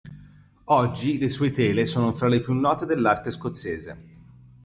[0.63, 4.05] Oggi le sue tele sono fra le più note dell'arte scozzese.